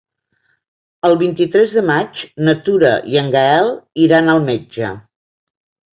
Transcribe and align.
El 1.09 1.13
vint-i-tres 1.23 1.75
de 1.79 1.83
maig 1.89 2.23
na 2.47 2.57
Tura 2.69 2.95
i 3.15 3.19
en 3.23 3.29
Gaël 3.39 3.73
iran 4.09 4.37
al 4.37 4.45
metge. 4.49 4.91